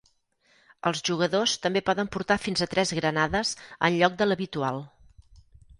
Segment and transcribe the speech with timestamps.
[0.91, 3.53] Els jugadors també poden portar fins a tres granades
[3.89, 4.83] en lloc de l'habitual.